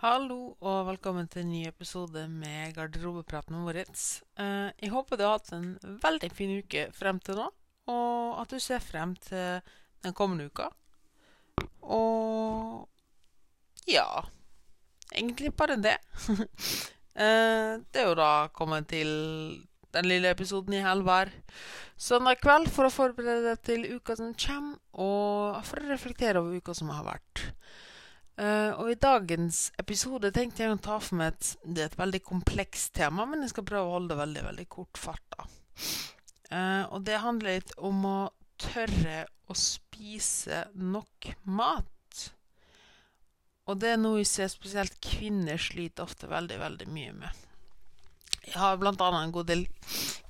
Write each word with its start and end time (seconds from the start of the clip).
Hallo 0.00 0.54
og 0.64 0.86
velkommen 0.86 1.26
til 1.28 1.42
en 1.42 1.50
ny 1.52 1.58
episode 1.68 2.22
med 2.32 2.70
Garderobepraten 2.72 3.58
Moritz. 3.60 4.22
Eh, 4.40 4.70
jeg 4.80 4.88
håper 4.94 5.18
du 5.20 5.26
har 5.26 5.34
hatt 5.34 5.50
en 5.52 5.74
veldig 6.00 6.30
fin 6.32 6.54
uke 6.56 6.86
frem 6.96 7.18
til 7.20 7.36
nå, 7.36 7.48
og 7.92 8.38
at 8.40 8.48
du 8.48 8.56
ser 8.64 8.80
frem 8.80 9.12
til 9.20 9.60
den 10.00 10.14
kommende 10.16 10.46
uka. 10.48 10.70
Og 11.84 12.88
ja 13.84 14.06
Egentlig 15.12 15.52
bare 15.52 15.76
det. 15.76 15.98
eh, 17.20 17.76
det 17.84 18.00
er 18.00 18.08
jo 18.08 18.16
da 18.16 18.48
kommet 18.56 18.88
til 18.94 19.12
den 19.92 20.08
lille 20.08 20.32
episoden 20.32 20.78
i 20.78 20.84
helvær 20.86 21.28
søndag 22.00 22.40
kveld 22.40 22.72
for 22.72 22.88
å 22.88 22.94
forberede 22.94 23.50
deg 23.50 23.64
til 23.68 23.84
uka 23.98 24.16
som 24.16 24.32
kommer, 24.32 24.80
og 24.96 25.60
for 25.68 25.84
å 25.84 25.92
reflektere 25.92 26.40
over 26.40 26.56
uka 26.56 26.80
som 26.80 26.88
har 26.96 27.04
vært. 27.04 27.50
Uh, 28.38 28.72
og 28.80 28.92
i 28.92 28.98
dagens 29.00 29.68
episode 29.80 30.30
tenkte 30.32 30.64
jeg 30.64 30.72
å 30.72 30.80
ta 30.80 30.96
for 31.02 31.18
meg 31.20 31.34
et, 31.34 31.48
det 31.64 31.82
er 31.82 31.90
et 31.90 31.98
veldig 31.98 32.20
komplekst 32.24 32.94
tema, 32.96 33.26
men 33.28 33.44
jeg 33.44 33.52
skal 33.52 33.66
prøve 33.68 33.88
å 33.88 33.96
holde 33.98 34.14
det 34.14 34.20
veldig 34.22 34.44
veldig 34.46 34.68
kort 34.72 35.00
fart. 35.00 35.36
Uh, 36.50 36.84
og 36.88 37.02
det 37.06 37.20
handler 37.20 37.58
litt 37.58 37.74
om 37.76 38.00
å 38.08 38.18
tørre 38.60 39.26
å 39.50 39.56
spise 39.56 40.64
nok 40.78 41.32
mat. 41.50 42.24
Og 43.68 43.78
det 43.78 43.92
er 43.94 44.00
noe 44.00 44.22
jeg 44.22 44.30
ser 44.30 44.50
spesielt 44.50 44.96
kvinner 45.04 45.60
sliter 45.60 46.06
ofte 46.06 46.30
veldig, 46.30 46.58
veldig 46.62 46.88
mye 46.90 47.12
med. 47.20 47.46
Jeg 48.46 48.56
har 48.56 48.80
bl.a. 48.80 48.94
en 48.94 49.34
god 49.34 49.50
del 49.50 49.66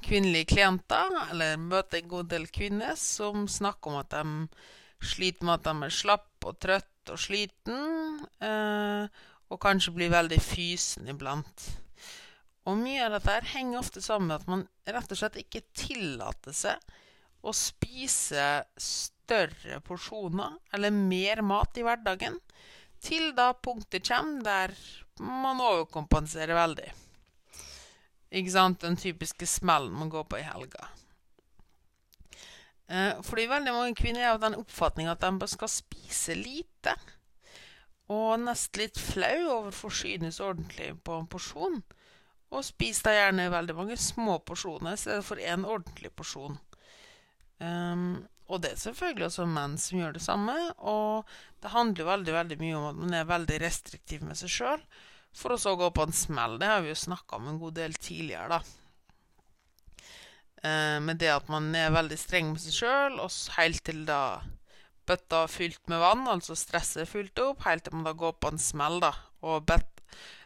kvinnelige 0.05 0.51
klienter, 0.57 1.15
eller 1.31 1.61
møter 1.63 2.01
en 2.01 2.11
god 2.11 2.29
del 2.33 2.49
kvinner, 2.53 2.99
som 2.99 3.47
snakker 3.49 3.93
om 3.93 4.01
at 4.01 4.13
de 4.13 5.07
sliter 5.13 5.47
med 5.47 5.61
at 5.61 5.69
de 5.69 5.87
er 5.87 5.95
slappe 5.95 6.51
og 6.51 6.59
trøtte 7.01 7.15
og 7.17 7.21
sliten, 7.21 8.27
eh, 8.41 9.09
og 9.51 9.61
kanskje 9.61 9.95
blir 9.95 10.11
veldig 10.11 10.41
fysen 10.41 11.09
iblant. 11.09 11.79
Og 12.67 12.77
mye 12.77 13.07
av 13.07 13.17
dette 13.17 13.55
henger 13.55 13.79
ofte 13.79 14.01
sammen 14.01 14.29
med 14.29 14.41
at 14.41 14.49
man 14.49 14.67
rett 14.87 15.11
og 15.11 15.19
slett 15.19 15.41
ikke 15.41 15.63
tillater 15.75 16.53
seg 16.53 16.79
å 17.43 17.53
spise 17.53 18.65
større 18.77 19.81
porsjoner 19.81 20.59
eller 20.73 20.91
mer 20.91 21.43
mat 21.43 21.77
i 21.79 21.83
hverdagen, 21.83 22.39
til 23.01 23.33
da 23.33 23.55
punktet 23.55 24.07
kommer 24.07 24.43
der 24.45 24.75
man 25.21 25.61
overkompenserer 25.61 26.55
veldig. 26.55 26.91
Ikke 28.31 28.53
sant? 28.53 28.83
Den 28.83 28.97
typiske 28.97 29.47
smellen 29.47 29.97
man 29.97 30.11
går 30.13 30.29
på 30.29 30.39
i 30.39 30.45
helga. 30.45 30.87
Eh, 32.91 33.21
fordi 33.23 33.47
veldig 33.51 33.73
mange 33.77 33.95
kvinner 33.99 34.25
er 34.25 34.33
av 34.35 34.43
den 34.43 34.59
oppfatning 34.59 35.11
at 35.11 35.23
de 35.23 35.49
skal 35.53 35.71
spise 35.71 36.35
lite. 36.35 36.97
Og 38.11 38.41
nesten 38.43 38.83
litt 38.83 38.99
flau 38.99 39.37
over 39.47 39.71
å 39.71 39.81
forsynes 39.85 40.41
ordentlig 40.43 40.91
på 41.07 41.21
en 41.21 41.29
porsjon. 41.31 41.79
Og 42.51 42.67
spiser 42.67 43.07
da 43.07 43.15
gjerne 43.15 43.53
veldig 43.53 43.77
mange 43.79 44.01
små 44.01 44.41
porsjoner 44.43 44.97
i 44.97 44.99
stedet 44.99 45.23
for 45.23 45.39
én 45.39 45.63
ordentlig 45.63 46.11
porsjon. 46.19 46.59
Um, 47.63 48.25
og 48.51 48.65
det 48.65 48.73
er 48.73 48.83
selvfølgelig 48.83 49.29
også 49.29 49.47
menn 49.47 49.77
som 49.79 50.01
gjør 50.01 50.17
det 50.17 50.25
samme. 50.25 50.57
Og 50.83 51.31
det 51.63 51.71
handler 51.71 52.11
veldig, 52.11 52.35
veldig 52.41 52.59
mye 52.65 52.81
om 52.81 52.89
at 52.89 53.01
man 53.05 53.15
er 53.21 53.31
veldig 53.31 53.61
restriktiv 53.63 54.27
med 54.27 54.41
seg 54.41 54.51
sjøl. 54.57 54.85
For 55.31 55.55
å 55.55 55.61
så 55.63 55.77
gå 55.79 55.93
på 55.95 56.09
en 56.09 56.17
smell. 56.17 56.59
Det 56.59 56.67
har 56.67 56.83
vi 56.83 56.91
jo 56.91 56.99
snakka 56.99 57.39
om 57.39 57.53
en 57.53 57.63
god 57.63 57.79
del 57.79 57.95
tidligere, 57.95 58.59
da. 58.59 58.80
Eh, 60.61 60.99
med 61.01 61.17
det 61.17 61.31
at 61.33 61.49
man 61.49 61.71
er 61.77 61.93
veldig 61.95 62.19
streng 62.21 62.51
med 62.53 62.61
seg 62.61 62.83
sjøl, 62.83 63.21
og 63.23 63.33
helt 63.57 63.81
til 63.87 64.03
da 64.09 64.41
bøtta 65.09 65.45
er 65.47 65.53
fylt 65.53 65.81
med 65.91 66.03
vann, 66.03 66.27
altså 66.29 66.57
stresset 66.59 67.05
er 67.05 67.09
fylt 67.09 67.41
opp, 67.43 67.65
helt 67.65 67.87
til 67.87 67.97
man 67.97 68.05
da 68.07 68.13
går 68.17 68.37
på 68.37 68.53
en 68.53 68.61
smell, 68.61 69.01
da, 69.03 69.15
og 69.41 69.73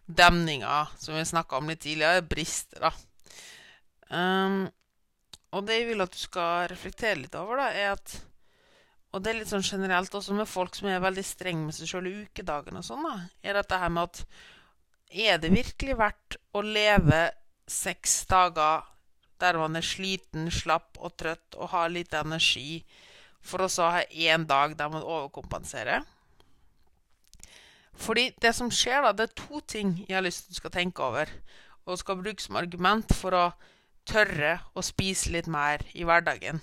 demninga, 0.07 0.85
som 1.01 1.19
vi 1.19 1.25
snakka 1.27 1.59
om 1.59 1.73
litt 1.73 1.83
tidligere, 1.83 2.23
brister, 2.31 2.87
da. 2.87 2.93
Um, 4.15 4.63
og 5.55 5.67
det 5.67 5.81
jeg 5.81 5.89
vil 5.91 6.05
at 6.05 6.15
du 6.15 6.21
skal 6.21 6.69
reflektere 6.71 7.19
litt 7.19 7.35
over, 7.39 7.65
da, 7.65 7.69
er 7.73 7.97
at 7.97 8.21
Og 9.15 9.23
det 9.23 9.31
er 9.31 9.37
litt 9.39 9.51
sånn 9.51 9.63
generelt 9.63 10.15
også 10.15 10.35
med 10.35 10.49
folk 10.51 10.75
som 10.75 10.89
er 10.91 11.03
veldig 11.03 11.23
streng 11.25 11.61
med 11.65 11.75
seg 11.75 11.87
sjøl 11.87 12.09
i 12.11 12.15
ukedagene 12.25 12.81
og 12.83 12.87
sånn, 12.87 13.07
da, 13.07 13.15
er 13.47 13.55
dette 13.55 13.79
her 13.79 13.93
med 13.95 14.11
at 14.11 14.25
Er 15.11 15.39
det 15.39 15.53
virkelig 15.55 15.95
verdt 15.99 16.37
å 16.53 16.63
leve 16.67 17.21
seks 17.71 18.25
dager 18.31 18.83
der 19.45 19.61
man 19.61 19.77
er 19.77 19.85
sliten, 19.85 20.49
slapp 20.53 20.99
og 20.99 21.15
trøtt 21.21 21.59
og 21.59 21.71
har 21.75 21.93
lite 21.93 22.25
energi, 22.25 22.83
for 23.45 23.65
å 23.65 23.71
så 23.71 23.91
ha 23.93 24.03
én 24.09 24.47
dag 24.49 24.77
der 24.79 24.91
man 24.93 25.05
overkompenserer. 25.05 26.05
Fordi 27.95 28.31
det 28.43 28.55
som 28.57 28.73
skjer, 28.73 29.05
da, 29.05 29.13
det 29.13 29.29
er 29.29 29.39
to 29.39 29.61
ting 29.71 29.95
jeg 30.09 30.17
har 30.17 30.25
lyst 30.25 30.45
til 30.45 30.51
at 30.51 30.57
du 30.57 30.61
skal 30.63 30.75
tenke 30.75 31.05
over, 31.05 31.31
og 31.85 32.01
skal 32.01 32.21
bruke 32.21 32.43
som 32.43 32.59
argument 32.59 33.13
for 33.15 33.37
å 33.37 33.47
tørre 34.09 34.59
å 34.75 34.85
spise 34.85 35.33
litt 35.33 35.49
mer 35.51 35.85
i 35.95 36.07
hverdagen. 36.09 36.61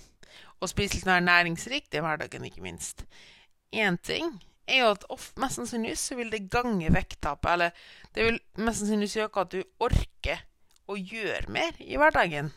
Og 0.60 0.70
spise 0.70 0.98
litt 0.98 1.08
mer 1.08 1.22
næringsrikt 1.24 1.94
i 1.96 2.02
hverdagen, 2.02 2.44
ikke 2.46 2.64
minst. 2.64 3.06
Én 3.72 3.96
ting 4.02 4.36
er 4.68 4.82
jo 4.82 4.90
at 4.92 5.06
ofte, 5.10 5.40
mest 5.42 5.58
sannsynlig 5.58 5.96
så 5.98 6.18
vil 6.18 6.30
det 6.32 6.48
gange 6.52 6.92
vekttapet, 6.92 7.50
eller 7.54 7.70
det 8.14 8.26
vil 8.28 8.40
mest 8.62 8.82
sannsynlig 8.82 9.10
gjøre 9.14 9.46
at 9.46 9.54
du 9.54 9.62
orker 9.82 10.44
å 10.90 10.98
gjøre 10.98 11.50
mer 11.52 11.78
i 11.82 11.98
hverdagen. 11.98 12.52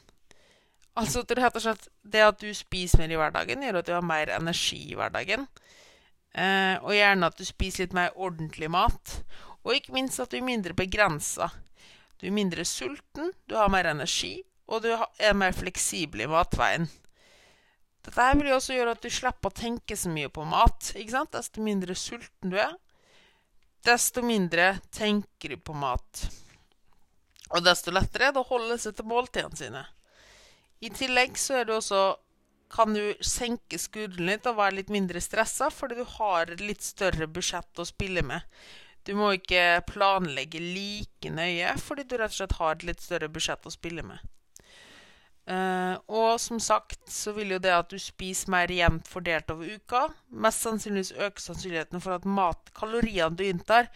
Altså 0.96 1.26
rett 1.28 1.58
og 1.58 1.64
slett 1.64 1.90
det 2.08 2.24
at 2.24 2.40
du 2.40 2.48
spiser 2.56 3.02
mer 3.02 3.12
i 3.12 3.20
hverdagen, 3.20 3.64
gjør 3.66 3.82
at 3.82 3.88
du 3.90 3.94
har 3.98 4.06
mer 4.06 4.32
energi 4.32 4.80
i 4.94 4.96
hverdagen. 4.96 5.48
Eh, 6.36 6.76
og 6.80 6.96
gjerne 6.96 7.28
at 7.28 7.40
du 7.40 7.46
spiser 7.48 7.86
litt 7.86 7.96
mer 7.96 8.16
ordentlig 8.16 8.70
mat. 8.72 9.18
Og 9.66 9.76
ikke 9.76 9.96
minst 9.96 10.22
at 10.24 10.32
du 10.32 10.40
er 10.40 10.48
mindre 10.48 10.76
begrensa. 10.78 11.50
Du 12.20 12.28
er 12.30 12.36
mindre 12.36 12.64
sulten, 12.68 13.34
du 13.48 13.58
har 13.60 13.72
mer 13.72 13.90
energi, 13.92 14.38
og 14.72 14.86
du 14.86 14.94
er 14.94 15.36
mer 15.36 15.56
fleksibel 15.56 16.24
i 16.24 16.30
matveien. 16.32 16.88
Dette 18.06 18.30
vil 18.38 18.52
jo 18.52 18.60
også 18.60 18.76
gjøre 18.78 18.94
at 18.96 19.04
du 19.04 19.10
slipper 19.12 19.52
å 19.52 19.58
tenke 19.58 19.98
så 19.98 20.12
mye 20.14 20.30
på 20.32 20.46
mat. 20.48 20.94
ikke 20.94 21.12
sant? 21.12 21.34
Desto 21.34 21.64
mindre 21.66 21.96
sulten 21.98 22.54
du 22.54 22.60
er, 22.62 22.76
desto 23.86 24.24
mindre 24.26 24.76
tenker 24.94 25.56
du 25.56 25.58
på 25.58 25.76
mat. 25.78 26.24
Og 27.52 27.66
desto 27.66 27.92
lettere 27.94 28.30
er 28.30 28.36
det 28.36 28.42
å 28.42 28.50
holde 28.50 28.78
seg 28.82 28.96
til 28.98 29.10
måltidene 29.10 29.60
sine. 29.60 29.84
I 30.84 30.92
tillegg 30.92 31.38
så 31.40 31.62
er 31.62 31.68
det 31.70 31.78
også 31.78 32.04
kan 32.76 32.96
du 32.96 33.14
senke 33.24 33.78
skulderen 33.80 34.28
litt 34.32 34.48
og 34.50 34.58
være 34.58 34.80
litt 34.82 34.92
mindre 34.92 35.22
stressa, 35.24 35.70
fordi 35.72 36.02
du 36.02 36.08
har 36.18 36.52
et 36.52 36.64
litt 36.64 36.84
større 36.84 37.28
budsjett 37.32 37.80
å 37.80 37.88
spille 37.88 38.26
med. 38.26 38.44
Du 39.06 39.14
må 39.18 39.36
ikke 39.38 39.84
planlegge 39.88 40.60
like 40.60 41.30
nøye, 41.32 41.76
fordi 41.78 42.08
du 42.10 42.18
rett 42.18 42.34
og 42.34 42.40
slett 42.40 42.58
har 42.60 42.74
et 42.74 42.88
litt 42.90 43.04
større 43.06 43.30
budsjett 43.32 43.68
å 43.70 43.74
spille 43.74 44.06
med. 44.06 44.24
Uh, 45.46 45.94
og 46.10 46.40
som 46.42 46.58
sagt 46.58 47.04
så 47.14 47.30
vil 47.36 47.52
jo 47.54 47.60
det 47.62 47.70
at 47.70 47.92
du 47.94 48.00
spiser 48.02 48.50
mer 48.50 48.72
jevnt 48.74 49.06
fordelt 49.06 49.52
over 49.54 49.76
uka, 49.78 50.08
mest 50.34 50.66
sannsynligvis 50.66 51.14
øke 51.22 51.44
sannsynligheten 51.44 52.02
for 52.02 52.18
at 52.18 52.26
mat, 52.26 52.72
kaloriene 52.74 53.38
du 53.38 53.44
inntar, 53.46 53.92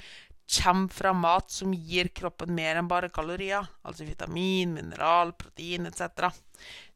kommer 0.50 0.88
fra 0.88 1.14
mat 1.14 1.52
som 1.52 1.74
gir 1.74 2.08
kroppen 2.08 2.56
mer 2.56 2.80
enn 2.80 2.88
bare 2.90 3.12
kalorier, 3.14 3.68
altså 3.86 4.06
vitamin, 4.08 4.74
mineral, 4.74 5.34
protein 5.38 5.86
etc. 5.86 6.32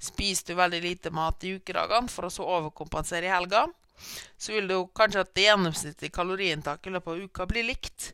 Spiser 0.01 0.47
du 0.53 0.57
veldig 0.57 0.81
lite 0.81 1.11
mat 1.13 1.43
i 1.45 1.53
ukedagene 1.59 2.09
for 2.09 2.27
å 2.27 2.33
så 2.33 2.47
overkompensere 2.57 3.29
i 3.29 3.33
helga, 3.33 3.67
så 4.37 4.55
vil 4.55 4.69
det 4.71 4.79
kanskje 4.97 5.21
at 5.21 5.33
det 5.37 5.45
gjennomsnittlige 5.47 6.15
kaloriinntaket 6.15 6.89
i 6.89 6.95
løpet 6.95 7.13
av 7.13 7.27
uka 7.27 7.47
blir 7.49 7.67
likt, 7.69 8.09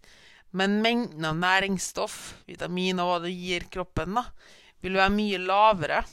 men 0.51 0.81
mengden 0.83 1.29
av 1.29 1.39
næringsstoff, 1.39 2.19
vitamin 2.49 2.99
og 2.99 3.13
hva 3.13 3.19
det 3.23 3.31
gir 3.31 3.69
kroppen, 3.71 4.19
da, 4.19 4.25
vil 4.83 4.99
være 4.99 5.15
mye 5.15 5.39
lavere 5.43 6.03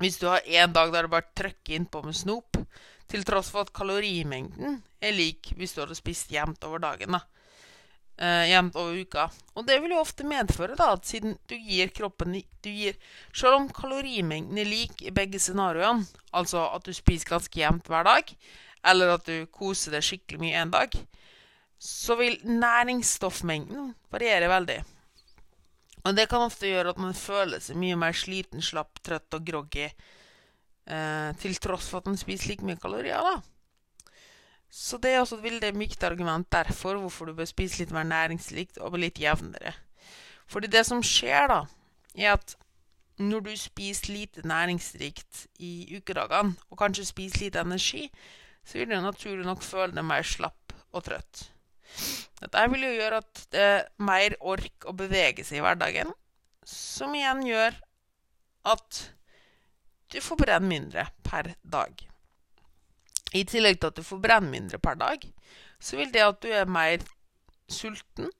hvis 0.00 0.16
du 0.18 0.26
har 0.26 0.42
en 0.62 0.72
dag 0.74 0.90
der 0.90 1.06
du 1.06 1.12
bare 1.12 1.36
trykker 1.38 1.76
innpå 1.76 2.00
med 2.02 2.16
snop, 2.18 2.56
til 3.06 3.22
tross 3.22 3.52
for 3.52 3.62
at 3.62 3.70
kalorimengden 3.76 4.80
er 4.98 5.14
lik 5.14 5.52
hvis 5.58 5.76
du 5.76 5.84
hadde 5.84 5.94
spist 5.94 6.32
jevnt 6.34 6.64
over 6.66 6.80
dagen. 6.82 7.14
da 7.14 7.20
uh, 8.20 8.44
jevnt 8.48 8.76
over 8.80 8.98
uka. 9.00 9.28
Og 9.54 9.66
det 9.68 9.78
vil 9.82 9.94
jo 9.94 10.02
ofte 10.02 10.26
medføre 10.28 10.76
da, 10.78 10.92
at 10.96 11.08
siden 11.08 11.36
du 11.50 11.56
gir 11.56 11.92
kroppen 11.94 12.34
du 12.34 12.70
gir, 12.70 12.98
Selv 13.34 13.58
om 13.58 13.68
kalorimengden 13.68 14.58
er 14.58 14.68
lik 14.68 15.02
i 15.02 15.12
begge 15.14 15.40
scenarioene, 15.42 16.06
altså 16.32 16.68
at 16.74 16.86
du 16.86 16.92
spiser 16.94 17.34
ganske 17.34 17.60
jevnt 17.60 17.88
hver 17.90 18.06
dag, 18.06 18.34
eller 18.84 19.14
at 19.14 19.26
du 19.28 19.46
koser 19.52 19.94
deg 19.96 20.04
skikkelig 20.04 20.40
mye 20.40 20.60
en 20.60 20.74
dag, 20.74 20.96
så 21.78 22.16
vil 22.16 22.38
næringsstoffmengden 22.48 23.92
variere 24.12 24.48
veldig. 24.48 24.80
Og 26.04 26.16
det 26.16 26.28
kan 26.28 26.44
ofte 26.44 26.68
gjøre 26.68 26.92
at 26.92 27.00
man 27.00 27.16
føler 27.16 27.62
seg 27.64 27.78
mye 27.80 27.96
mer 27.96 28.16
sliten, 28.16 28.60
slapp, 28.64 29.00
trøtt 29.04 29.36
og 29.36 29.44
groggy, 29.46 29.88
eh, 29.88 31.30
til 31.40 31.56
tross 31.60 31.88
for 31.88 32.02
at 32.02 32.10
man 32.10 32.20
spiser 32.20 32.52
like 32.52 32.64
mye 32.64 32.80
kalorier. 32.80 33.24
da. 33.24 33.53
Så 34.74 34.98
det 34.98 35.12
er 35.14 35.20
også 35.22 35.38
et 35.38 35.44
veldig 35.44 35.70
mykt 35.78 36.02
argument 36.02 36.48
derfor 36.50 36.98
hvorfor 36.98 37.28
du 37.30 37.36
bør 37.38 37.46
spise 37.46 37.78
litt 37.78 37.92
mer 37.94 38.06
næringsrikt 38.10 38.80
og 38.82 38.96
litt 38.98 39.20
jevnere. 39.22 39.70
Fordi 40.50 40.66
det 40.66 40.82
som 40.88 41.02
skjer, 41.06 41.46
da, 41.48 41.60
er 42.18 42.34
at 42.34 42.56
når 43.22 43.44
du 43.46 43.52
spiser 43.56 44.10
lite 44.10 44.42
næringsrikt 44.42 45.44
i 45.62 45.94
ukedagene, 45.94 46.56
og 46.70 46.80
kanskje 46.80 47.06
spiser 47.06 47.44
lite 47.44 47.62
energi, 47.62 48.08
så 48.66 48.80
vil 48.80 48.90
du 48.90 48.98
naturlig 48.98 49.46
nok 49.46 49.62
føle 49.62 49.94
deg 49.94 50.06
mer 50.08 50.26
slapp 50.26 50.74
og 50.90 51.04
trøtt. 51.06 51.44
Dette 52.40 52.64
vil 52.72 52.88
jo 52.88 52.94
gjøre 52.96 53.20
at 53.22 53.44
det 53.54 53.62
er 53.68 53.86
mer 54.02 54.34
ork 54.40 54.88
å 54.90 54.96
bevege 54.98 55.44
seg 55.46 55.60
i 55.60 55.64
hverdagen, 55.64 56.10
som 56.66 57.14
igjen 57.14 57.44
gjør 57.46 57.78
at 58.74 59.04
du 60.10 60.18
forbrenner 60.24 60.66
mindre 60.66 61.06
per 61.22 61.52
dag. 61.62 61.94
I 63.34 63.44
tillegg 63.48 63.80
til 63.80 63.90
at 63.90 63.98
du 63.98 64.06
får 64.06 64.22
brenne 64.22 64.50
mindre 64.52 64.78
per 64.78 64.98
dag, 65.00 65.24
så 65.82 65.98
vil 65.98 66.12
det 66.14 66.22
at 66.24 66.40
du 66.42 66.48
er 66.54 66.70
mer 66.70 67.02
sulten 67.70 68.30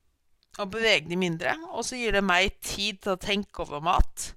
og 0.60 0.70
beveger 0.70 1.08
deg 1.10 1.18
mindre, 1.18 1.56
og 1.74 1.82
så 1.86 1.98
gir 1.98 2.14
det 2.14 2.22
mer 2.22 2.46
tid 2.62 3.02
til 3.02 3.16
å 3.16 3.20
tenke 3.20 3.64
over 3.64 3.82
mat 3.82 4.30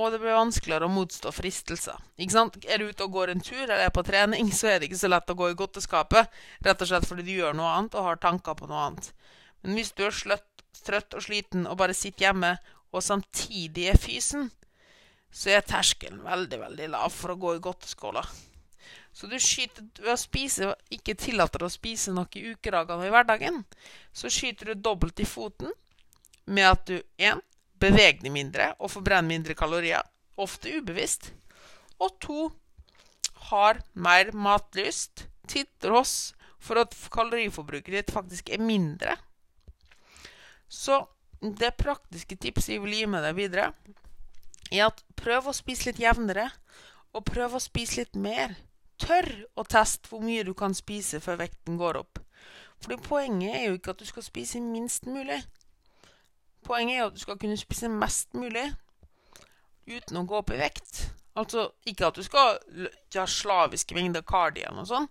og 0.00 0.14
det 0.14 0.20
blir 0.22 0.36
vanskeligere 0.36 0.86
å 0.88 0.92
motstå 0.92 1.32
fristelser. 1.34 1.98
Ikke 2.20 2.34
sant? 2.34 2.58
Er 2.64 2.80
du 2.80 2.88
ute 2.88 3.04
og 3.04 3.16
går 3.16 3.34
en 3.34 3.42
tur 3.44 3.62
eller 3.62 3.84
er 3.84 3.94
på 3.94 4.04
trening, 4.06 4.48
så 4.54 4.70
er 4.70 4.78
det 4.78 4.88
ikke 4.88 5.00
så 5.02 5.10
lett 5.10 5.32
å 5.32 5.36
gå 5.36 5.50
i 5.50 5.58
godteskapet, 5.58 6.30
rett 6.64 6.84
og 6.84 6.90
slett 6.90 7.08
fordi 7.08 7.26
du 7.26 7.34
gjør 7.34 7.58
noe 7.58 7.72
annet 7.74 7.96
og 7.98 8.06
har 8.08 8.22
tanker 8.22 8.56
på 8.56 8.68
noe 8.70 8.86
annet. 8.86 9.10
Men 9.64 9.76
hvis 9.76 9.92
du 9.96 10.06
er 10.06 10.16
sløtt, 10.16 10.46
trøtt 10.86 11.16
og 11.18 11.24
sliten 11.26 11.66
og 11.68 11.76
bare 11.80 11.96
sitter 11.96 12.30
hjemme 12.30 12.54
og 12.94 13.04
samtidig 13.04 13.90
er 13.90 14.00
fysen, 14.00 14.48
så 15.30 15.52
er 15.54 15.66
terskelen 15.66 16.22
veldig, 16.24 16.62
veldig 16.62 16.88
lav 16.94 17.12
for 17.14 17.34
å 17.34 17.40
gå 17.42 17.58
i 17.58 17.62
godteskåla. 17.62 18.24
Så 19.12 19.26
du 19.26 19.36
skyter 19.42 19.86
ved 19.98 20.12
å 20.14 20.18
spise, 20.20 20.70
ikke 20.92 21.16
tillater 21.18 21.64
å 21.66 21.72
spise 21.72 22.14
nok 22.14 22.36
i 22.38 22.44
ukedagene 22.52 23.08
i 23.08 23.12
hverdagen, 23.12 23.62
så 24.12 24.30
skyter 24.30 24.70
du 24.70 24.84
dobbelt 24.86 25.20
i 25.20 25.28
foten 25.28 25.72
med 26.46 26.68
at 26.70 26.86
du 26.86 26.96
1. 27.18 27.42
beveger 27.82 28.22
deg 28.22 28.34
mindre 28.34 28.70
og 28.78 28.92
forbrenner 28.94 29.28
mindre 29.28 29.56
kalorier, 29.58 30.06
ofte 30.40 30.72
ubevisst. 30.78 31.32
Og 32.00 32.14
to 32.22 32.50
har 33.50 33.82
mer 33.92 34.30
matlyst, 34.32 35.26
titter 35.50 35.90
tross 35.90 36.14
for 36.60 36.80
at 36.80 36.94
kaloriforbruket 37.12 37.96
ditt 37.96 38.14
faktisk 38.14 38.52
er 38.52 38.62
mindre. 38.62 39.16
Så 40.70 41.02
det 41.40 41.72
praktiske 41.80 42.36
tipset 42.36 42.76
jeg 42.76 42.84
vil 42.84 42.98
gi 42.98 43.06
med 43.10 43.24
deg 43.26 43.36
videre, 43.38 43.70
er 44.70 44.86
at 44.86 45.00
prøv 45.18 45.50
å 45.50 45.56
spise 45.56 45.88
litt 45.88 46.02
jevnere, 46.02 46.46
og 47.16 47.24
prøv 47.26 47.56
å 47.56 47.62
spise 47.62 48.04
litt 48.04 48.14
mer. 48.14 48.54
Tør 49.00 49.28
å 49.58 49.64
teste 49.64 50.10
hvor 50.10 50.22
mye 50.24 50.44
du 50.44 50.52
kan 50.56 50.74
spise 50.76 51.20
før 51.24 51.40
vekten 51.40 51.78
går 51.80 52.00
opp. 52.02 52.20
Fordi 52.80 52.96
poenget 53.04 53.56
er 53.56 53.66
jo 53.68 53.78
ikke 53.78 53.94
at 53.94 54.00
du 54.00 54.08
skal 54.08 54.24
spise 54.24 54.60
minst 54.64 55.08
mulig. 55.08 55.40
Poenget 56.64 56.96
er 56.96 57.06
at 57.08 57.16
du 57.16 57.22
skal 57.22 57.38
kunne 57.40 57.58
spise 57.60 57.88
mest 57.92 58.36
mulig 58.36 58.66
uten 59.90 60.20
å 60.20 60.26
gå 60.28 60.38
opp 60.38 60.52
i 60.54 60.60
vekt. 60.60 61.06
Altså 61.38 61.70
ikke 61.88 62.10
at 62.10 62.18
du 62.18 62.24
skal 62.26 62.58
ha 63.16 63.26
slaviske 63.28 63.96
mengder 63.96 64.24
kardian 64.26 64.80
og 64.80 64.88
sånn, 64.90 65.06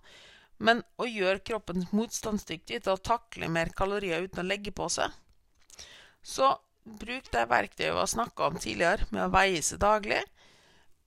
men 0.60 0.82
å 1.00 1.08
gjøre 1.08 1.42
kroppen 1.44 1.86
motstandsdyktig 1.96 2.82
til 2.84 2.92
å 2.92 3.00
takle 3.00 3.48
mer 3.48 3.72
kalorier 3.76 4.26
uten 4.26 4.42
å 4.44 4.46
legge 4.46 4.74
på 4.76 4.88
seg. 4.92 5.10
Så 6.22 6.52
bruk 6.84 7.30
det 7.32 7.46
verktøyet 7.48 7.94
vi 7.94 7.98
har 7.98 8.10
snakka 8.10 8.50
om 8.50 8.60
tidligere, 8.60 9.08
med 9.10 9.24
å 9.24 9.32
veie 9.32 9.62
seg 9.64 9.80
daglig. 9.82 10.20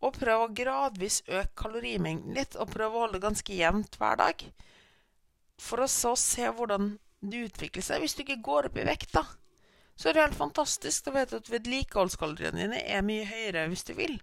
Og 0.04 0.18
prøv 0.18 0.44
å 0.44 0.52
gradvis 0.56 1.22
øke 1.30 1.54
kalorimengden 1.64 2.36
litt, 2.36 2.58
og 2.60 2.74
prøv 2.74 2.92
å 2.92 3.06
holde 3.06 3.20
det 3.20 3.28
ganske 3.28 3.56
jevnt 3.56 3.96
hver 4.00 4.20
dag. 4.20 4.44
For 5.62 5.84
å 5.84 5.88
så 5.88 6.12
se 6.20 6.50
hvordan 6.50 6.98
det 7.24 7.46
utvikler 7.48 7.86
seg 7.86 8.04
hvis 8.04 8.18
du 8.18 8.26
ikke 8.26 8.44
går 8.44 8.68
opp 8.68 8.82
i 8.82 8.88
vekt, 8.88 9.14
da 9.16 9.24
så 9.96 10.10
er 10.10 10.16
det 10.16 10.24
helt 10.26 10.38
fantastisk. 10.38 11.06
Da 11.06 11.14
vet 11.16 11.32
du 11.32 11.40
at 11.40 11.52
vedlikeholdskaloriene 11.54 12.66
dine 12.66 12.82
er 12.82 13.06
mye 13.06 13.28
høyere 13.30 13.68
hvis 13.72 13.86
du 13.88 13.94
vil. 13.98 14.18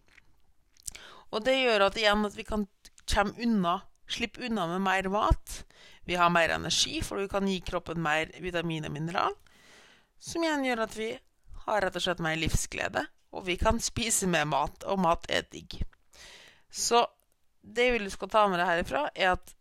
Og 1.31 1.44
det 1.47 1.61
gjør 1.61 1.87
at 1.87 1.99
igjen 1.99 2.27
at 2.27 2.37
vi 2.37 2.47
kan 2.47 2.67
komme 3.11 3.37
unna, 3.43 3.77
slippe 4.11 4.43
unna 4.49 4.67
med 4.73 4.82
mer 4.87 5.11
mat. 5.12 5.61
Vi 6.09 6.19
har 6.19 6.32
mer 6.35 6.50
energi, 6.56 6.99
for 7.06 7.23
vi 7.23 7.31
kan 7.31 7.47
gi 7.47 7.61
kroppen 7.62 8.03
mer 8.03 8.32
vitamin 8.43 8.88
og 8.88 8.94
mineral. 8.97 9.37
Som 10.19 10.44
igjen 10.44 10.67
gjør 10.67 10.85
at 10.88 10.97
vi 10.99 11.11
har 11.67 11.85
rett 11.85 11.97
og 11.97 12.03
slett 12.03 12.23
mer 12.25 12.38
livsglede, 12.41 13.05
og 13.31 13.47
vi 13.47 13.56
kan 13.61 13.81
spise 13.82 14.29
mer 14.31 14.47
mat, 14.49 14.85
og 14.85 15.00
mat 15.03 15.27
er 15.31 15.47
digg. 15.53 15.81
Så 16.71 17.05
det 17.61 17.91
du 18.00 18.11
skal 18.11 18.31
ta 18.32 18.47
med 18.49 18.61
deg 18.61 18.71
herifra, 18.71 19.09
er 19.15 19.35
at 19.37 19.55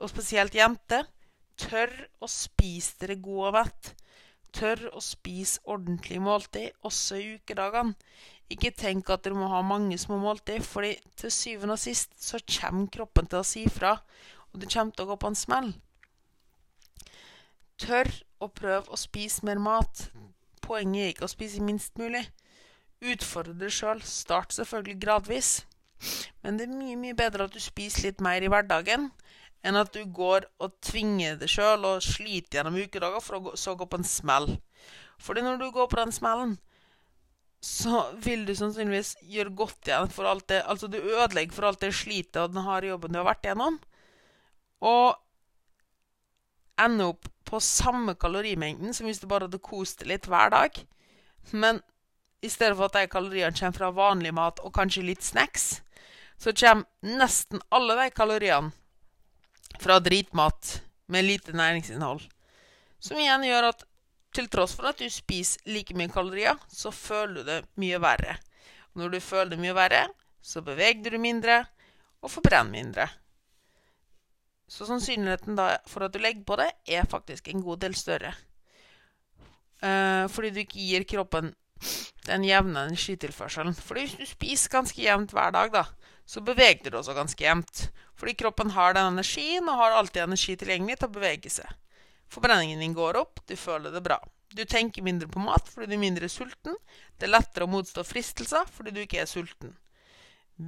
og 0.00 0.08
spesielt 0.08 0.54
jenter 0.56 1.04
tør 1.60 1.92
å 2.24 2.28
spise 2.30 2.96
dere 3.02 3.18
god 3.20 3.50
og 3.50 3.56
mett. 3.58 3.90
Tør 4.56 4.86
å 4.96 5.02
spise 5.04 5.60
ordentlig 5.70 6.18
måltid, 6.24 6.72
også 6.86 7.20
i 7.20 7.26
ukedagene. 7.36 7.94
Ikke 8.50 8.72
tenk 8.74 9.12
at 9.12 9.22
dere 9.22 9.38
må 9.38 9.50
ha 9.52 9.60
mange 9.62 9.98
små 10.00 10.16
måltid, 10.18 10.64
fordi 10.66 10.96
til 11.20 11.30
syvende 11.30 11.76
og 11.76 11.82
sist 11.82 12.16
så 12.18 12.40
kommer 12.48 12.88
kroppen 12.90 13.28
til 13.30 13.42
å 13.42 13.46
si 13.46 13.66
fra, 13.70 13.92
og 14.50 14.62
det 14.62 14.72
kommer 14.72 14.96
til 14.96 15.06
å 15.06 15.12
gå 15.12 15.18
på 15.20 15.30
en 15.30 15.38
smell. 15.38 15.70
Tør 17.80 18.10
å 18.42 18.48
prøve 18.50 18.90
å 18.90 18.98
spise 18.98 19.46
mer 19.46 19.60
mat. 19.62 20.08
Poenget 20.64 21.04
er 21.04 21.12
ikke 21.14 21.28
å 21.28 21.32
spise 21.32 21.62
minst 21.62 22.00
mulig. 22.00 22.24
Utfordre 23.00 23.56
deg 23.56 23.72
sjøl. 23.72 24.02
Start 24.04 24.52
selvfølgelig 24.56 25.00
gradvis. 25.00 25.50
Men 26.44 26.58
det 26.58 26.66
er 26.66 26.76
mye, 26.76 26.96
mye 27.00 27.16
bedre 27.16 27.46
at 27.48 27.54
du 27.54 27.60
spiser 27.62 28.08
litt 28.08 28.24
mer 28.24 28.44
i 28.44 28.50
hverdagen 28.52 29.10
enn 29.66 29.76
at 29.76 29.92
du 29.92 30.00
går 30.08 30.46
og 30.64 30.78
tvinger 30.84 31.36
deg 31.40 31.50
sjøl 31.52 31.84
og 31.84 32.04
sliter 32.04 32.58
gjennom 32.58 32.78
ukedager 32.80 33.20
for 33.20 33.36
å 33.36 33.58
så 33.60 33.74
gå 33.76 33.84
på 33.84 34.00
en 34.00 34.08
smell. 34.08 34.54
Fordi 35.20 35.44
når 35.44 35.60
du 35.60 35.66
går 35.74 35.90
på 35.90 35.98
den 36.00 36.14
smellen, 36.16 36.54
så 37.60 38.06
vil 38.24 38.46
du 38.48 38.54
sannsynligvis 38.56 39.18
gjøre 39.28 39.52
godt 39.52 39.90
igjen 39.90 40.08
for 40.08 40.24
alt 40.30 40.46
det 40.48 40.62
Altså, 40.64 40.88
du 40.88 40.96
ødelegger 40.96 41.52
for 41.52 41.68
alt 41.68 41.82
det 41.84 41.92
slitet 41.92 42.38
og 42.40 42.54
den 42.54 42.64
harde 42.64 42.88
jobben 42.88 43.12
du 43.12 43.20
har 43.20 43.28
vært 43.28 43.44
igjennom. 43.44 43.76
Og 44.80 45.18
ender 46.80 47.12
opp 47.12 47.28
på 47.44 47.60
samme 47.60 48.14
kalorimengden 48.16 48.96
som 48.96 49.08
hvis 49.08 49.20
du 49.20 49.28
bare 49.28 49.44
hadde 49.48 49.60
kost 49.60 50.00
deg 50.00 50.14
litt 50.14 50.30
hver 50.30 50.54
dag. 50.54 50.80
Men 51.52 51.82
i 52.40 52.50
stedet 52.50 52.76
for 52.76 52.88
at 52.88 52.96
de 52.96 53.10
kaloriene 53.10 53.56
kommer 53.56 53.76
fra 53.76 53.90
vanlig 53.94 54.32
mat 54.34 54.60
og 54.64 54.74
kanskje 54.74 55.04
litt 55.04 55.24
snacks, 55.24 55.82
så 56.40 56.54
kommer 56.56 57.16
nesten 57.20 57.60
alle 57.68 57.96
de 57.98 58.08
kaloriene 58.16 58.72
fra 59.80 59.98
dritmat 60.00 60.80
med 61.10 61.24
lite 61.24 61.52
næringsinnhold. 61.56 62.22
Som 63.00 63.20
igjen 63.20 63.44
gjør 63.48 63.70
at 63.70 63.84
til 64.36 64.46
tross 64.52 64.76
for 64.78 64.90
at 64.90 65.00
du 65.00 65.08
spiser 65.10 65.64
like 65.66 65.94
mye 65.98 66.10
kalorier, 66.12 66.58
så 66.68 66.92
føler 66.94 67.40
du 67.40 67.48
det 67.48 67.60
mye 67.82 67.98
verre. 68.02 68.36
Og 68.92 69.02
når 69.02 69.14
du 69.14 69.20
føler 69.24 69.54
det 69.54 69.62
mye 69.62 69.76
verre, 69.76 70.04
så 70.42 70.62
beveger 70.64 71.10
du 71.10 71.18
mindre 71.20 71.64
og 72.20 72.30
forbrenner 72.30 72.72
mindre. 72.72 73.08
Så 74.70 74.86
sannsynligheten 74.86 75.58
for 75.90 76.06
at 76.06 76.14
du 76.14 76.20
legger 76.22 76.46
på 76.46 76.56
det, 76.60 76.70
er 76.86 77.08
faktisk 77.10 77.48
en 77.50 77.64
god 77.64 77.82
del 77.82 77.96
større. 77.98 78.32
Eh, 79.82 80.28
fordi 80.30 80.50
du 80.54 80.60
ikke 80.62 80.78
gir 80.78 81.06
kroppen 81.08 81.50
den 82.26 82.44
jevne 82.46 82.86
energitilførselen. 82.88 83.76
Fordi 83.76 84.06
hvis 84.06 84.18
du 84.18 84.26
spiser 84.28 84.72
ganske 84.72 85.02
jevnt 85.02 85.34
hver 85.36 85.54
dag, 85.56 85.72
da, 85.74 85.84
så 86.26 86.42
beveger 86.44 86.90
du 86.90 86.98
også 87.00 87.16
ganske 87.16 87.44
jevnt. 87.44 87.86
Fordi 88.20 88.36
kroppen 88.38 88.74
har 88.76 88.94
den 88.94 89.14
energien, 89.14 89.68
og 89.68 89.80
har 89.80 89.96
alltid 89.98 90.26
energi 90.26 90.56
tilgjengelig 90.60 91.00
til 91.00 91.08
å 91.08 91.14
bevege 91.14 91.52
seg. 91.52 91.70
Forbrenningen 92.30 92.82
din 92.82 92.94
går 92.94 93.18
opp, 93.18 93.40
du 93.48 93.56
føler 93.58 93.90
det 93.94 94.04
bra. 94.04 94.20
Du 94.54 94.64
tenker 94.66 95.02
mindre 95.06 95.28
på 95.30 95.42
mat 95.42 95.68
fordi 95.70 95.86
du 95.90 95.94
er 95.94 96.02
mindre 96.02 96.28
sulten. 96.30 96.74
Det 97.18 97.28
er 97.28 97.34
lettere 97.36 97.66
å 97.66 97.70
motstå 97.70 98.02
fristelser 98.06 98.66
fordi 98.74 98.94
du 98.94 99.00
ikke 99.04 99.22
er 99.22 99.30
sulten. 99.30 99.76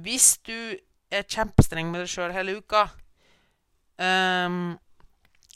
Hvis 0.03 0.37
du 0.47 0.55
er 1.13 1.27
kjempestreng 1.27 1.91
med 1.91 2.03
deg 2.03 2.11
sjøl 2.11 2.33
hele 2.33 2.57
uka, 2.59 2.87
um, 3.99 4.73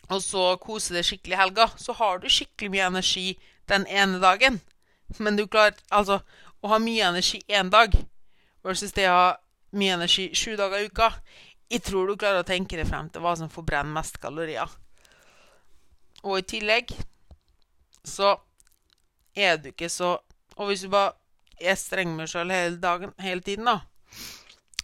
og 0.07 0.23
så 0.23 0.43
koser 0.63 0.99
deg 0.99 1.07
skikkelig 1.07 1.35
i 1.35 1.39
helga, 1.41 1.69
så 1.79 1.95
har 1.99 2.21
du 2.21 2.27
skikkelig 2.31 2.71
mye 2.75 2.89
energi 2.91 3.27
den 3.67 3.87
ene 3.91 4.21
dagen. 4.23 4.59
Men 5.17 5.39
du 5.39 5.47
klarer 5.47 5.77
altså 5.89 6.21
å 6.61 6.71
ha 6.71 6.79
mye 6.81 7.07
energi 7.07 7.41
én 7.47 7.69
dag 7.71 7.93
versus 8.65 8.91
det 8.95 9.07
å 9.09 9.15
ha 9.15 9.27
mye 9.77 9.97
energi 9.97 10.29
sju 10.35 10.55
dager 10.59 10.83
i 10.83 10.89
uka 10.91 11.11
jeg 11.67 11.83
tror 11.83 12.07
du 12.07 12.15
klarer 12.15 12.43
å 12.43 12.47
tenke 12.47 12.77
deg 12.79 12.87
frem 12.87 13.09
til 13.11 13.23
hva 13.23 13.33
som 13.35 13.51
forbrenner 13.51 13.91
mest 13.91 14.19
kalorier. 14.23 14.71
Og 16.23 16.39
i 16.39 16.45
tillegg 16.47 16.93
så 18.07 18.37
er 19.35 19.59
du 19.61 19.69
ikke 19.73 19.91
så 19.91 20.17
Og 20.57 20.71
hvis 20.71 20.81
du 20.81 20.89
bare 20.89 21.11
er 21.61 21.75
streng 21.77 22.15
med 22.15 22.23
deg 22.23 22.31
sjøl 22.31 22.49
hele 22.49 22.79
dagen, 22.81 23.11
hele 23.21 23.43
tiden, 23.45 23.67
da, 23.69 23.75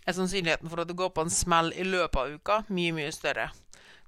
er 0.06 0.14
sannsynligheten 0.14 0.70
for 0.70 0.84
at 0.84 0.90
du 0.92 0.94
går 0.94 1.10
på 1.16 1.24
en 1.26 1.34
smell 1.34 1.72
i 1.74 1.86
løpet 1.88 2.20
av 2.22 2.36
uka, 2.36 2.58
mye, 2.70 2.92
mye 2.94 3.10
større. 3.16 3.48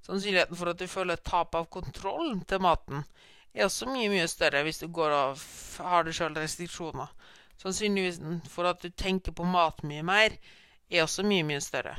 Sannsynligheten 0.05 0.60
for 0.60 0.69
at 0.69 0.77
du 0.77 0.86
føler 0.86 1.17
tap 1.25 1.57
av 1.57 1.65
kontroll 1.74 2.36
til 2.45 2.62
maten, 2.62 3.01
er 3.56 3.66
også 3.66 3.88
mye, 3.90 4.10
mye 4.12 4.28
større 4.28 4.64
hvis 4.68 4.82
du 4.84 4.90
går 4.92 5.14
og 5.16 5.44
har 5.86 6.04
det 6.06 6.16
sjøl 6.18 6.36
restriksjoner. 6.38 7.12
Sannsynligheten 7.62 8.42
for 8.52 8.68
at 8.68 8.84
du 8.84 8.90
tenker 8.92 9.32
på 9.36 9.48
mat 9.48 9.80
mye 9.88 10.04
mer, 10.04 10.36
er 10.92 11.06
også 11.06 11.24
mye, 11.24 11.46
mye 11.48 11.62
større. 11.64 11.96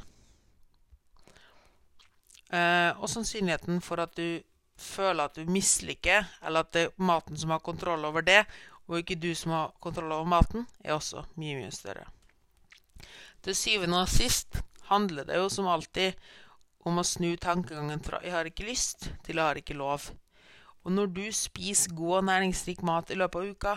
Uh, 2.52 2.92
og 3.02 3.08
sannsynligheten 3.10 3.80
for 3.82 3.98
at 4.04 4.12
du 4.14 4.42
føler 4.78 5.24
at 5.24 5.38
du 5.38 5.48
misliker, 5.50 6.28
eller 6.44 6.62
at 6.62 6.72
det 6.76 6.82
er 6.86 6.92
maten 7.02 7.38
som 7.40 7.54
har 7.54 7.64
kontroll 7.64 8.04
over 8.04 8.22
det, 8.22 8.44
og 8.86 9.00
ikke 9.00 9.18
du 9.18 9.32
som 9.34 9.54
har 9.56 9.72
kontroll 9.82 10.12
over 10.12 10.28
maten, 10.30 10.66
er 10.84 10.94
også 10.94 11.24
mye, 11.40 11.56
mye 11.58 11.72
større. 11.74 12.04
Til 13.42 13.56
syvende 13.56 14.02
og 14.04 14.10
sist 14.10 14.60
handler 14.90 15.26
det 15.26 15.40
jo 15.40 15.48
som 15.50 15.68
alltid 15.70 16.14
om 16.86 17.00
å 17.00 17.06
snu 17.06 17.34
tankegangen 17.36 18.02
fra 18.04 18.20
'jeg 18.22 18.32
har 18.32 18.44
ikke 18.44 18.68
lyst' 18.68 19.10
til 19.24 19.36
'jeg 19.36 19.44
har 19.44 19.54
ikke 19.54 19.74
lov'. 19.74 20.12
Og 20.86 20.94
når 20.94 21.10
du 21.10 21.24
spiser 21.34 21.94
god 21.98 22.20
og 22.20 22.26
næringsrik 22.28 22.82
mat 22.86 23.10
i 23.10 23.18
løpet 23.18 23.40
av 23.42 23.48
uka, 23.50 23.72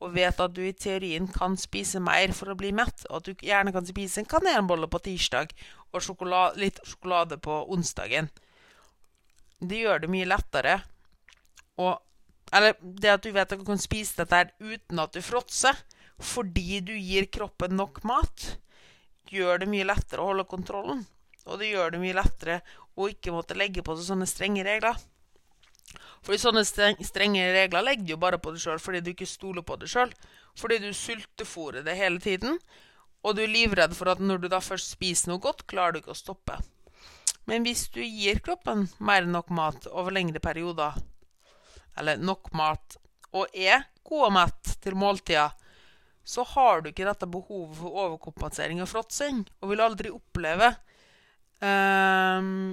og 0.00 0.14
vet 0.16 0.40
at 0.40 0.52
du 0.56 0.60
i 0.64 0.76
teorien 0.76 1.26
kan 1.28 1.56
spise 1.60 2.00
mer 2.04 2.32
for 2.36 2.52
å 2.52 2.56
bli 2.56 2.70
mett, 2.76 3.04
og 3.08 3.20
at 3.20 3.28
du 3.28 3.44
gjerne 3.48 3.72
kan 3.72 3.88
spise 3.88 4.20
en 4.20 4.28
kanelbolle 4.28 4.88
på 4.92 5.00
tirsdag 5.08 5.52
og 5.92 6.04
sjokolade, 6.04 6.60
litt 6.60 6.80
sjokolade 6.84 7.40
på 7.40 7.62
onsdagen, 7.72 8.30
det 9.60 9.82
gjør 9.82 10.04
det 10.04 10.12
mye 10.12 10.28
lettere 10.28 10.78
og 11.80 11.98
Eller 12.50 12.72
det 12.82 13.10
at 13.12 13.22
du 13.22 13.28
vet 13.30 13.52
at 13.52 13.60
du 13.60 13.62
kan 13.62 13.78
spise 13.78 14.16
dette 14.18 14.56
uten 14.58 14.98
at 14.98 15.12
du 15.14 15.20
fråtser, 15.22 15.76
fordi 16.18 16.80
du 16.82 16.96
gir 16.98 17.28
kroppen 17.30 17.76
nok 17.78 18.00
mat, 18.02 18.46
gjør 19.30 19.62
det 19.62 19.68
mye 19.70 19.86
lettere 19.86 20.24
å 20.24 20.32
holde 20.32 20.48
kontrollen. 20.50 21.04
Og 21.46 21.60
det 21.60 21.68
gjør 21.70 21.94
det 21.94 22.00
mye 22.02 22.16
lettere 22.18 22.56
å 22.98 23.06
ikke 23.06 23.30
måtte 23.30 23.54
legge 23.54 23.84
på 23.86 23.94
seg 23.94 24.08
sånne 24.08 24.26
strenge 24.26 24.64
regler. 24.66 24.98
Fordi 26.20 26.40
sånne 26.42 26.64
strenge 26.66 27.46
regler 27.54 27.84
legger 27.86 28.14
jo 28.14 28.20
bare 28.20 28.40
på 28.42 28.52
deg 28.52 28.60
sjøl 28.60 28.80
fordi 28.82 29.00
du 29.04 29.10
ikke 29.14 29.28
stoler 29.28 29.64
på 29.64 29.78
deg 29.80 29.88
sjøl. 29.92 30.12
Fordi 30.58 30.80
du 30.82 30.90
sultefòrer 30.96 31.86
det 31.86 31.96
hele 31.96 32.20
tiden. 32.20 32.58
Og 33.24 33.36
du 33.36 33.44
er 33.44 33.52
livredd 33.52 33.94
for 33.96 34.12
at 34.12 34.20
når 34.20 34.42
du 34.42 34.50
da 34.52 34.60
først 34.64 34.94
spiser 34.96 35.32
noe 35.32 35.42
godt, 35.42 35.66
klarer 35.70 35.96
du 35.96 36.02
ikke 36.02 36.14
å 36.14 36.18
stoppe. 36.18 36.58
Men 37.48 37.64
hvis 37.66 37.86
du 37.92 38.00
gir 38.04 38.40
kroppen 38.44 38.86
mer 39.02 39.24
enn 39.24 39.34
nok 39.34 39.50
mat 39.56 39.88
over 39.90 40.14
lengre 40.14 40.40
perioder, 40.42 40.96
eller 41.98 42.20
nok 42.20 42.52
mat, 42.56 42.96
og 43.36 43.50
er 43.54 43.84
god 44.06 44.26
og 44.28 44.34
mett 44.36 44.76
til 44.82 44.96
måltida, 44.98 45.48
så 46.24 46.44
har 46.52 46.80
du 46.80 46.90
ikke 46.90 47.08
dette 47.08 47.28
behovet 47.30 47.78
for 47.78 47.96
overkompensering 48.04 48.82
og 48.84 48.90
fråtsing, 48.90 49.42
og 49.60 49.72
vil 49.72 49.82
aldri 49.82 50.12
oppleve 50.14 50.68
um, 51.64 52.70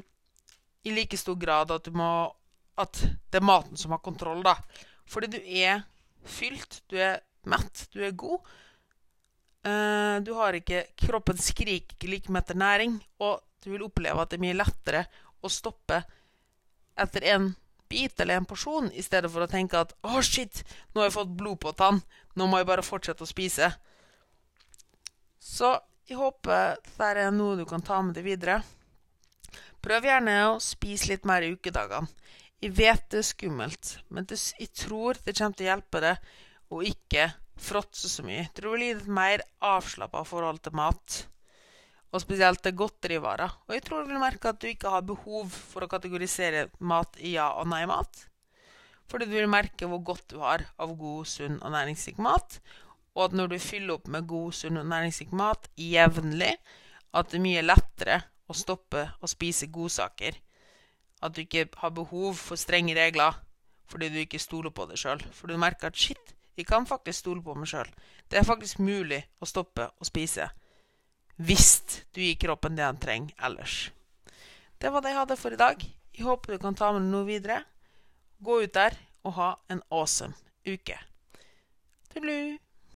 i 0.86 0.94
like 0.94 1.18
stor 1.20 1.38
grad 1.40 1.72
at, 1.74 1.88
du 1.88 1.98
må, 1.98 2.12
at 2.78 3.02
det 3.04 3.40
er 3.40 3.46
maten 3.46 3.80
som 3.80 3.94
har 3.96 4.04
kontroll, 4.06 4.44
da. 4.46 4.56
Fordi 5.08 5.32
du 5.38 5.40
er 5.42 5.84
fylt, 6.28 6.82
du 6.92 6.98
er 7.00 7.22
mett, 7.50 7.88
du 7.94 8.04
er 8.06 8.16
god. 8.18 8.46
Uh, 9.68 10.18
du 10.24 10.32
har 10.38 10.56
ikke 10.56 10.86
Kroppen 11.02 11.40
skriker 11.42 11.98
ikke 11.98 12.12
like 12.12 12.32
mye 12.32 12.44
etter 12.46 12.60
næring, 12.60 13.00
og 13.24 13.42
du 13.64 13.72
vil 13.74 13.88
oppleve 13.88 14.22
at 14.22 14.32
det 14.32 14.38
er 14.38 14.46
mye 14.46 14.60
lettere 14.60 15.08
å 15.44 15.52
stoppe 15.52 16.02
etter 16.98 17.26
en 17.34 17.50
bit 17.90 18.20
eller 18.20 18.40
en 18.40 18.48
porsjon, 18.48 18.90
i 18.92 19.04
stedet 19.04 19.32
for 19.32 19.44
å 19.44 19.50
tenke 19.52 19.80
at 19.80 19.94
'Å, 20.04 20.18
oh, 20.18 20.22
shit, 20.22 20.64
nå 20.94 21.02
har 21.02 21.10
jeg 21.10 21.18
fått 21.18 21.36
blod 21.40 21.60
på 21.64 21.72
tann. 21.72 22.02
Nå 22.36 22.48
må 22.48 22.60
jeg 22.60 22.68
bare 22.68 22.86
fortsette 22.86 23.24
å 23.24 23.30
spise'. 23.30 23.72
Så 25.40 25.78
jeg 26.08 26.18
håper 26.20 26.76
dette 26.84 27.12
er 27.12 27.32
noe 27.32 27.58
du 27.60 27.66
kan 27.66 27.82
ta 27.82 28.02
med 28.02 28.16
deg 28.16 28.28
videre. 28.28 28.62
Prøv 29.84 30.04
gjerne 30.04 30.36
å 30.50 30.60
spise 30.60 31.12
litt 31.14 31.26
mer 31.28 31.46
i 31.46 31.54
ukedagene. 31.56 32.08
Jeg 32.58 32.74
vet 32.74 33.04
det 33.14 33.20
er 33.22 33.26
skummelt, 33.28 33.90
men 34.10 34.26
det, 34.26 34.40
jeg 34.58 34.72
tror 34.74 35.20
det 35.22 35.36
kommer 35.38 35.58
til 35.58 35.68
å 35.68 35.70
hjelpe 35.70 36.00
deg 36.02 36.30
å 36.74 36.80
ikke 36.90 37.28
fråtse 37.62 38.10
så 38.10 38.24
mye. 38.26 38.48
Jeg 38.48 38.54
tror 38.58 38.78
det 38.78 38.88
deg 38.88 39.02
et 39.04 39.12
mer 39.20 39.44
avslappa 39.62 40.24
forhold 40.26 40.64
til 40.66 40.74
mat 40.78 41.20
og 42.08 42.24
spesielt 42.24 42.64
til 42.64 42.74
godterivarer. 42.80 43.54
Og 43.68 43.76
jeg 43.76 43.84
tror 43.86 44.02
du 44.02 44.10
vil 44.10 44.22
merke 44.22 44.50
at 44.50 44.62
du 44.62 44.70
ikke 44.72 44.90
har 44.90 45.06
behov 45.06 45.52
for 45.54 45.86
å 45.86 45.92
kategorisere 45.92 46.68
mat 46.80 47.20
i 47.20 47.36
ja- 47.36 47.54
og 47.60 47.70
nei-mat. 47.70 48.24
Fordi 49.08 49.28
du 49.28 49.36
vil 49.36 49.52
merke 49.52 49.88
hvor 49.88 50.02
godt 50.04 50.26
du 50.34 50.40
har 50.42 50.66
av 50.82 50.96
god, 50.98 51.28
sunn 51.30 51.60
og 51.62 51.72
næringsrik 51.76 52.18
mat. 52.18 52.58
Og 53.14 53.28
at 53.28 53.38
når 53.38 53.54
du 53.54 53.60
fyller 53.62 54.00
opp 54.00 54.10
med 54.10 54.26
god, 54.28 54.56
sunn 54.56 54.82
og 54.82 54.90
næringsrik 54.90 55.30
mat 55.36 55.70
jevnlig, 55.78 56.56
at 57.14 57.30
det 57.30 57.38
er 57.38 57.46
mye 57.46 57.64
lettere 57.66 58.18
å 58.48 58.56
stoppe 58.58 59.06
å 59.22 59.30
spise 59.30 59.70
godsaker. 59.74 60.42
At 61.24 61.36
du 61.36 61.42
ikke 61.42 61.68
har 61.82 61.94
behov 61.96 62.36
for 62.38 62.60
strenge 62.60 62.96
regler 62.98 63.44
fordi 63.88 64.10
du 64.12 64.18
ikke 64.20 64.40
stoler 64.40 64.74
på 64.76 64.86
deg 64.90 65.00
sjøl. 65.00 65.22
For 65.32 65.48
du 65.48 65.58
merker 65.60 65.88
at 65.88 65.98
shit, 65.98 66.34
jeg 66.58 66.68
kan 66.68 66.88
faktisk 66.90 67.24
stole 67.24 67.44
på 67.44 67.56
meg 67.56 67.70
sjøl. 67.72 67.88
Det 68.28 68.40
er 68.40 68.48
faktisk 68.48 68.82
mulig 68.84 69.22
å 69.40 69.48
stoppe 69.48 69.88
å 69.88 70.08
spise 70.08 70.50
hvis 71.38 72.04
du 72.16 72.22
gir 72.24 72.38
kroppen 72.42 72.76
det 72.76 72.86
han 72.86 72.98
trenger 72.98 73.36
ellers. 73.46 73.92
Det 74.82 74.90
var 74.94 75.06
det 75.06 75.14
jeg 75.14 75.22
hadde 75.22 75.38
for 75.38 75.54
i 75.54 75.62
dag. 75.62 75.84
Jeg 76.18 76.26
håper 76.26 76.56
du 76.58 76.62
kan 76.62 76.78
ta 76.78 76.92
med 76.96 77.10
noe 77.12 77.28
videre. 77.30 77.62
Gå 78.42 78.62
ut 78.66 78.74
der 78.74 78.98
og 79.24 79.38
ha 79.38 79.52
en 79.70 79.84
awesome 79.94 80.34
uke. 80.66 80.98
Tudelu! 82.10 82.67